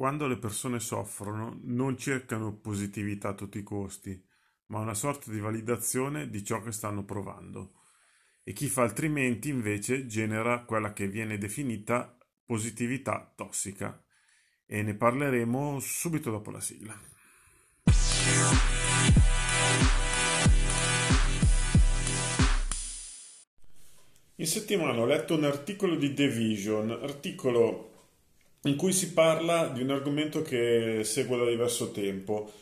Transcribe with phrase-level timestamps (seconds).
[0.00, 4.18] Quando le persone soffrono, non cercano positività a tutti i costi,
[4.68, 7.74] ma una sorta di validazione di ciò che stanno provando.
[8.42, 12.16] E chi fa altrimenti, invece, genera quella che viene definita
[12.46, 14.02] positività tossica.
[14.64, 16.98] E ne parleremo subito dopo la sigla.
[24.36, 27.89] In settimana ho letto un articolo di The Vision, articolo
[28.62, 32.52] in cui si parla di un argomento che seguo da diverso tempo,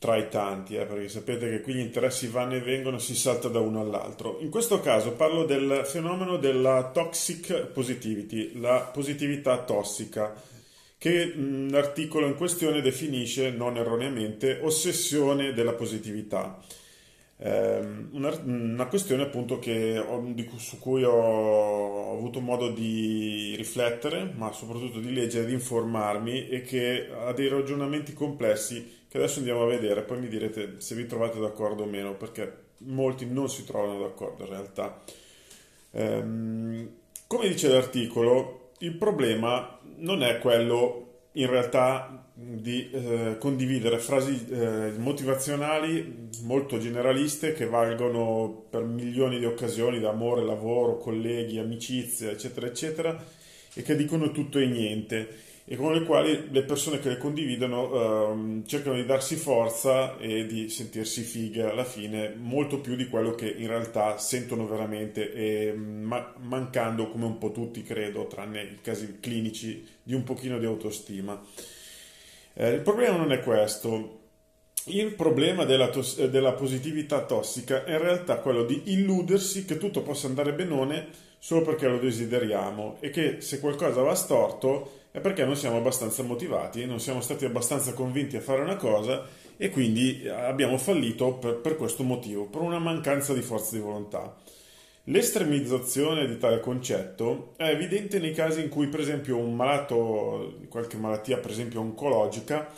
[0.00, 3.48] tra i tanti, eh, perché sapete che qui gli interessi vanno e vengono, si salta
[3.48, 4.38] da uno all'altro.
[4.40, 10.34] In questo caso parlo del fenomeno della toxic positivity, la positività tossica,
[10.96, 16.58] che l'articolo in questione definisce, non erroneamente, ossessione della positività.
[17.42, 24.52] Ehm, una, una, questione appunto ho, di, su cui ho avuto modo di riflettere, ma
[24.52, 29.66] soprattutto di leggere, di informarmi e che ha dei ragionamenti complessi che adesso andiamo a
[29.66, 33.98] vedere, poi mi direte se vi trovate d'accordo o meno, perché molti non si trovano
[33.98, 35.02] d'accordo in realtà.
[35.92, 36.90] Ehm,
[37.26, 44.92] come dice l'articolo, il problema non è quello in realtà di eh, condividere frasi eh,
[44.96, 53.24] motivazionali molto generaliste che valgono per milioni di occasioni d'amore, lavoro, colleghi, amicizia, eccetera, eccetera,
[53.74, 55.28] e che dicono tutto e niente
[55.72, 60.44] e con le quali le persone che le condividono eh, cercano di darsi forza e
[60.44, 65.72] di sentirsi fighe alla fine, molto più di quello che in realtà sentono veramente e
[65.72, 70.66] ma- mancando come un po' tutti credo, tranne i casi clinici, di un pochino di
[70.66, 71.40] autostima.
[72.54, 74.22] Eh, il problema non è questo.
[74.86, 80.02] Il problema della, tos- della positività tossica è in realtà quello di illudersi che tutto
[80.02, 85.44] possa andare benone solo perché lo desideriamo e che se qualcosa va storto è perché
[85.44, 89.26] non siamo abbastanza motivati, non siamo stati abbastanza convinti a fare una cosa
[89.56, 94.36] e quindi abbiamo fallito per, per questo motivo, per una mancanza di forza di volontà.
[95.04, 100.98] L'estremizzazione di tale concetto è evidente nei casi in cui, per esempio, un malato qualche
[100.98, 102.70] malattia, per esempio oncologica,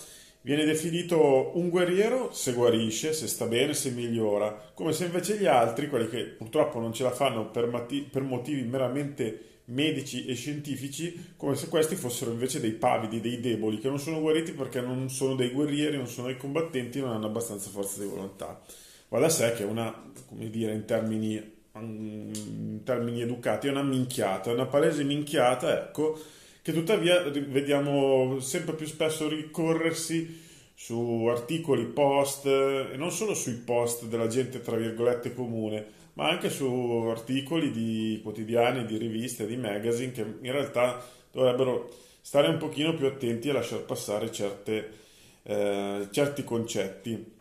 [0.42, 5.46] viene definito un guerriero se guarisce, se sta bene, se migliora, come se invece gli
[5.46, 10.34] altri, quelli che purtroppo non ce la fanno per, mati- per motivi meramente medici e
[10.34, 14.80] scientifici come se questi fossero invece dei pavidi, dei deboli, che non sono guariti perché
[14.80, 18.60] non sono dei guerrieri, non sono dei combattenti, non hanno abbastanza forza di volontà.
[19.08, 23.82] Va da sé che è una, come dire, in termini, in termini educati, è una
[23.82, 26.18] minchiata, è una palese minchiata, ecco,
[26.62, 30.40] che tuttavia vediamo sempre più spesso ricorrersi
[30.74, 35.84] su articoli, post, e non solo sui post della gente, tra virgolette, comune,
[36.14, 36.66] ma anche su
[37.08, 41.90] articoli di quotidiani, di riviste, di magazine che in realtà dovrebbero
[42.20, 44.90] stare un pochino più attenti a lasciare passare certe,
[45.42, 47.32] eh, certi concetti.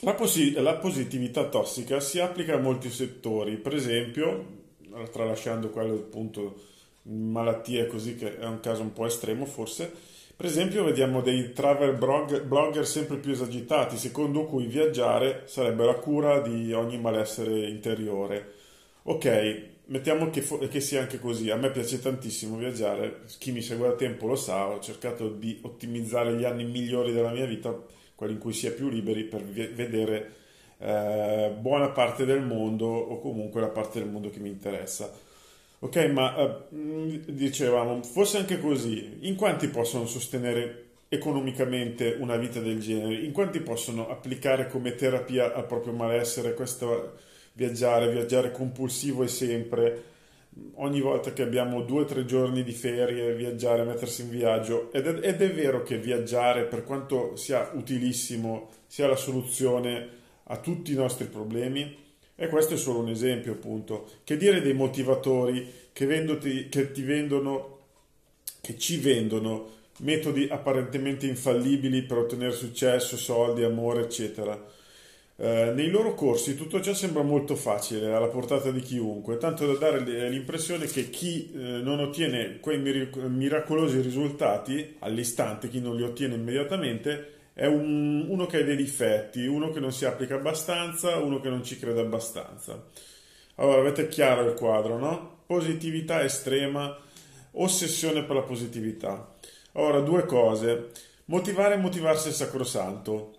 [0.00, 4.56] La, posi- la, positività tossica si applica a molti settori, per esempio,
[5.10, 6.54] tralasciando quello appunto
[7.02, 9.92] malattie così che è un caso un po' estremo forse,
[10.38, 16.40] per esempio vediamo dei travel blogger sempre più esagitati, secondo cui viaggiare sarebbe la cura
[16.40, 18.52] di ogni malessere interiore.
[19.02, 23.88] Ok, mettiamo che, che, sia anche così, a me piace tantissimo viaggiare, chi mi segue
[23.88, 27.76] da tempo lo sa, ho cercato di ottimizzare gli anni migliori della mia vita,
[28.14, 30.32] quelli in cui si è più liberi per vedere
[30.78, 35.10] eh, buona parte del mondo o comunque la parte del mondo che mi interessa.
[35.80, 42.80] Ok, ma uh, dicevamo, fosse anche così, in quanti possono sostenere economicamente una vita del
[42.80, 43.14] genere?
[43.14, 47.14] In quanti possono applicare come terapia al proprio malessere questo
[47.52, 50.02] viaggiare, viaggiare compulsivo e sempre,
[50.74, 54.90] ogni volta che abbiamo due o tre giorni di ferie, viaggiare, mettersi in viaggio?
[54.92, 60.08] Ed è, ed è vero che viaggiare, per quanto sia utilissimo, sia la soluzione
[60.42, 62.06] a tutti i nostri problemi?
[62.40, 64.08] E questo è solo un esempio, appunto.
[64.22, 67.78] Che dire dei motivatori che, vendoti, che ti vendono,
[68.60, 74.56] che ci vendono metodi apparentemente infallibili per ottenere successo, soldi, amore, eccetera.
[75.34, 79.76] Eh, nei loro corsi tutto ciò sembra molto facile, alla portata di chiunque, tanto da
[79.76, 86.36] dare l'impressione che chi eh, non ottiene quei miracolosi risultati all'istante, chi non li ottiene
[86.36, 91.40] immediatamente, è un, uno che ha dei difetti, uno che non si applica abbastanza, uno
[91.40, 92.86] che non ci crede abbastanza.
[93.56, 95.40] Allora, avete chiaro il quadro, no?
[95.44, 96.96] Positività estrema,
[97.50, 99.34] ossessione per la positività.
[99.72, 100.90] Ora, due cose.
[101.24, 103.32] Motivare e motivarsi è sacrosanto.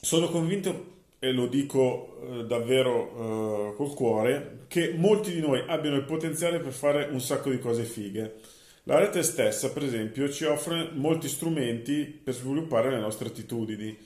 [0.00, 0.86] Sono convinto,
[1.18, 6.58] e lo dico eh, davvero eh, col cuore, che molti di noi abbiano il potenziale
[6.58, 8.36] per fare un sacco di cose fighe.
[8.84, 13.96] La rete stessa, per esempio, ci offre molti strumenti per sviluppare le nostre attitudini,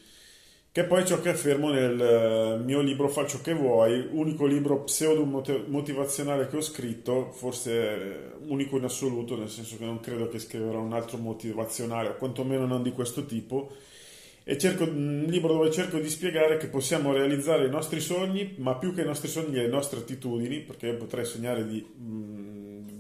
[0.71, 4.83] che è poi ciò che affermo nel eh, mio libro Faccio che vuoi, unico libro
[4.83, 10.39] pseudo motivazionale che ho scritto, forse unico in assoluto, nel senso che non credo che
[10.39, 13.73] scriverò un altro motivazionale, o quantomeno non di questo tipo,
[14.45, 18.77] e cerco, un libro dove cerco di spiegare che possiamo realizzare i nostri sogni, ma
[18.77, 22.56] più che i nostri sogni le nostre attitudini, perché io potrei sognare di mh,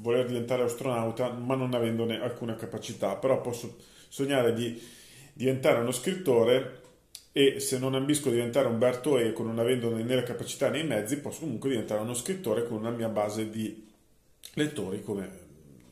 [0.07, 3.77] voler diventare astronauta, ma non avendone alcuna capacità, però posso
[4.09, 4.81] sognare di
[5.33, 6.83] diventare uno scrittore
[7.33, 10.87] e se non ambisco a diventare Umberto Eco non avendo né le capacità né i
[10.87, 13.85] mezzi posso comunque diventare uno scrittore con una mia base di
[14.55, 15.29] lettori come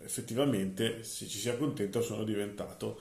[0.03, 3.01] effettivamente se ci si accontenta sono diventato.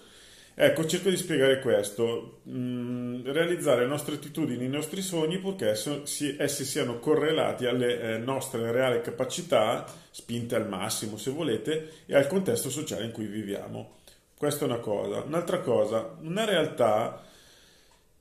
[0.56, 2.42] Ecco cerco di spiegare questo.
[2.50, 8.72] Mm, realizzare le nostre attitudini i nostri sogni purché essi siano correlati alle eh, nostre
[8.72, 13.98] reali capacità spinte al massimo se volete e al contesto sociale in cui viviamo
[14.38, 17.22] questa è una cosa un'altra cosa una realtà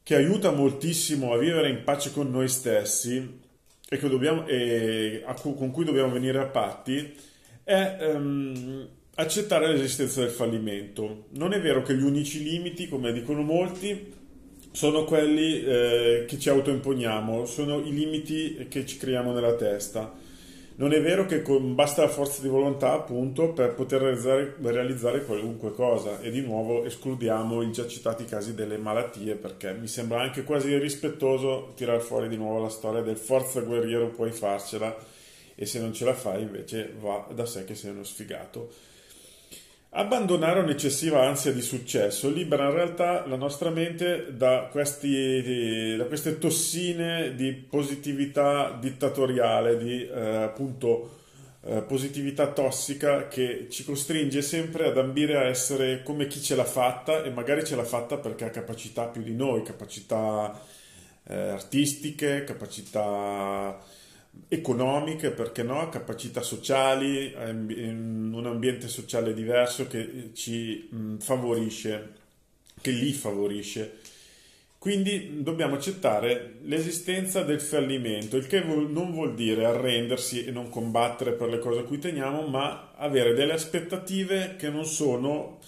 [0.02, 3.40] che aiuta moltissimo a vivere in pace con noi stessi
[3.88, 7.14] e, dobbiamo, e con cui dobbiamo venire a patti
[7.62, 11.26] è um, accettare l'esistenza del fallimento.
[11.31, 14.12] Non è vero che gli unici limiti, come dicono molti,
[14.72, 20.12] sono quelli eh, che ci autoimponiamo, sono i limiti che ci creiamo nella testa.
[20.74, 25.24] Non è vero che con, basta la forza di volontà, appunto, per poter realizzare, realizzare,
[25.24, 26.20] qualunque cosa.
[26.20, 30.70] E di nuovo escludiamo i già citati casi delle malattie, perché mi sembra anche quasi
[30.70, 34.96] irrispettoso tirar fuori di nuovo la storia del forza guerriero, puoi farcela,
[35.54, 38.70] e se non ce la fai invece va da sé che sei uno sfigato.
[39.94, 46.38] Abbandonare un'eccessiva ansia di successo libera in realtà la nostra mente da, questi, da queste
[46.38, 51.18] tossine di positività dittatoriale, di eh, appunto
[51.64, 56.64] eh, positività tossica che ci costringe sempre ad ambire a essere come chi ce l'ha
[56.64, 60.58] fatta e magari ce l'ha fatta perché ha capacità più di noi, capacità
[61.28, 63.78] eh, artistiche, capacità
[64.49, 70.88] economiche, perché no, capacità sociali, in un ambiente sociale diverso che ci
[71.19, 72.12] favorisce,
[72.81, 73.99] che li favorisce.
[74.79, 81.32] Quindi dobbiamo accettare l'esistenza del fallimento, il che non vuol dire arrendersi e non combattere
[81.32, 85.61] per le cose a cui teniamo, ma avere delle aspettative che non sono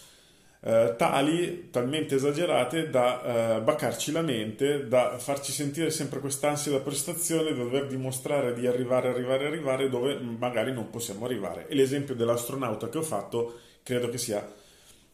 [0.66, 6.80] eh, tali, talmente esagerate da eh, baccarci la mente, da farci sentire sempre quest'ansia da
[6.80, 11.68] prestazione, da dover dimostrare di arrivare, arrivare, arrivare dove magari non possiamo arrivare.
[11.68, 14.42] E l'esempio dell'astronauta che ho fatto credo che sia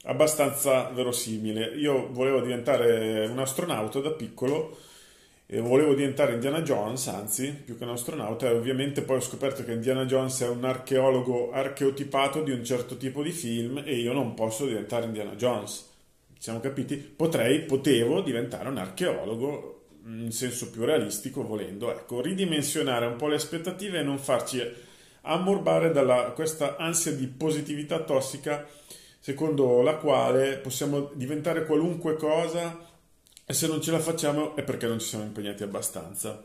[0.05, 1.73] abbastanza verosimile.
[1.75, 4.77] Io volevo diventare un astronauta da piccolo
[5.53, 9.65] e volevo diventare Indiana Jones, anzi, più che un astronauta, e ovviamente poi ho scoperto
[9.65, 14.13] che Indiana Jones è un archeologo archeotipato di un certo tipo di film e io
[14.13, 15.89] non posso diventare Indiana Jones.
[16.39, 16.95] Siamo capiti?
[16.95, 23.35] Potrei, potevo diventare un archeologo in senso più realistico volendo, ecco, ridimensionare un po' le
[23.35, 24.63] aspettative e non farci
[25.23, 28.69] ammorbare da questa ansia di positività tossica
[29.19, 32.89] secondo la quale possiamo diventare qualunque cosa
[33.51, 36.41] e se non ce la facciamo è perché non ci siamo impegnati abbastanza.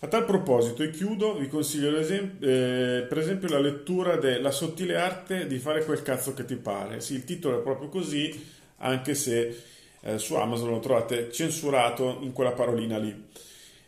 [0.00, 5.46] A tal proposito, e chiudo, vi consiglio eh, per esempio la lettura della sottile arte
[5.46, 7.00] di fare quel cazzo che ti pare.
[7.00, 8.46] Sì, il titolo è proprio così,
[8.76, 9.62] anche se
[10.02, 13.28] eh, su Amazon lo trovate censurato in quella parolina lì.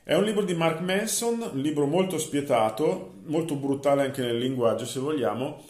[0.02, 4.86] È un libro di Mark Manson, un libro molto spietato, molto brutale anche nel linguaggio
[4.86, 5.62] se vogliamo,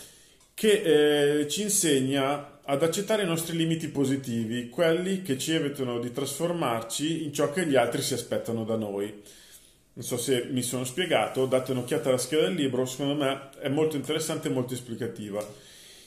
[0.54, 6.10] che eh, ci insegna ad accettare i nostri limiti positivi, quelli che ci evitano di
[6.10, 9.12] trasformarci in ciò che gli altri si aspettano da noi.
[9.92, 13.68] Non so se mi sono spiegato, date un'occhiata alla scheda del libro, secondo me è
[13.68, 15.46] molto interessante e molto esplicativa.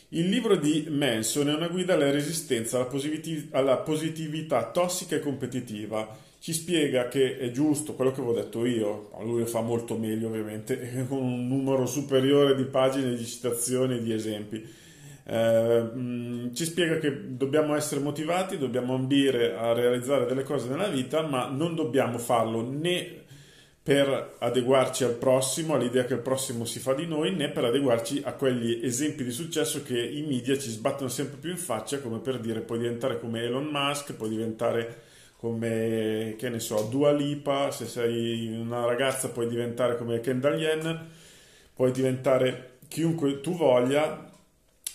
[0.10, 5.19] Il libro di Manson è una guida alla resistenza alla, positiv- alla positività tossica e
[5.19, 6.17] competitiva.
[6.39, 10.29] Ci spiega che è giusto quello che avevo detto io, lui lo fa molto meglio
[10.29, 14.84] ovviamente, con un numero superiore di pagine di citazioni e di esempi
[15.27, 21.24] eh, ci spiega che dobbiamo essere motivati, dobbiamo ambire a realizzare delle cose nella vita,
[21.24, 23.24] ma non dobbiamo farlo né
[23.82, 28.22] per adeguarci al prossimo, all'idea che il prossimo si fa di noi, né per adeguarci
[28.24, 32.20] a quegli esempi di successo che i media ci sbattono sempre più in faccia, come
[32.20, 35.01] per dire puoi diventare come Elon Musk, puoi diventare
[35.38, 41.05] come, che ne so, Dua Lipa, se sei una ragazza puoi diventare come Kendall Jenner,
[41.75, 44.35] puoi diventare chiunque tu voglia,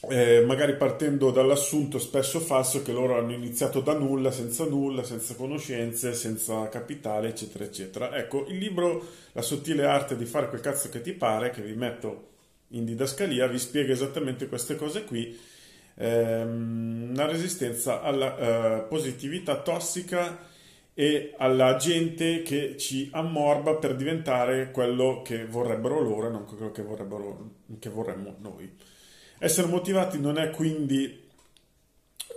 [0.08, 5.34] eh, magari partendo dall'assunto spesso falso che loro hanno iniziato da nulla, senza nulla, senza
[5.34, 8.16] conoscenze, senza capitale, eccetera, eccetera.
[8.16, 11.74] Ecco, il libro La sottile arte di fare quel cazzo che ti pare, che vi
[11.74, 12.28] metto
[12.68, 15.38] in didascalia, vi spiega esattamente queste cose qui.
[15.96, 20.38] ehm, una resistenza alla eh, positività tossica
[20.94, 26.70] e alla gente che ci ammorba per diventare quello che vorrebbero loro e non quello
[26.72, 26.84] che,
[27.78, 28.70] che vorremmo noi.
[29.42, 31.18] Essere motivati non è quindi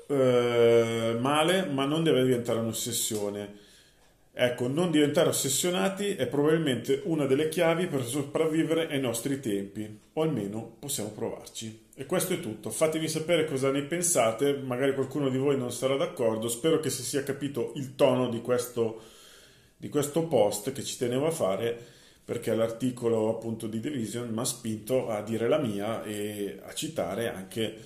[0.07, 3.59] eh, male, ma non deve diventare un'ossessione.
[4.31, 10.21] Ecco, non diventare ossessionati è probabilmente una delle chiavi per sopravvivere ai nostri tempi, o
[10.21, 11.87] almeno possiamo provarci.
[11.93, 12.69] E questo è tutto.
[12.69, 16.47] Fatemi sapere cosa ne pensate, magari qualcuno di voi non sarà d'accordo.
[16.47, 19.01] Spero che si sia capito il tono di questo,
[19.75, 21.85] di questo post che ci tenevo a fare,
[22.25, 27.33] perché l'articolo appunto di Division mi ha spinto a dire la mia e a citare
[27.33, 27.77] anche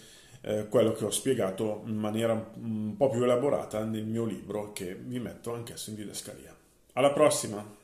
[0.42, 4.96] eh, quello che ho spiegato in maniera un po' più elaborata nel mio libro che
[4.96, 6.56] vi metto anch'esso in didascalia.
[6.94, 7.77] Alla prossima!